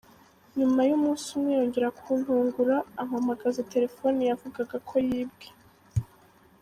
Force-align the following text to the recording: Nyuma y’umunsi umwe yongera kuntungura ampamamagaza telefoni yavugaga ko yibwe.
Nyuma 0.57 0.79
y’umunsi 0.89 1.27
umwe 1.35 1.51
yongera 1.57 1.93
kuntungura 1.99 2.75
ampamamagaza 3.01 3.67
telefoni 3.73 4.19
yavugaga 4.29 4.75
ko 4.87 4.95
yibwe. 5.07 5.47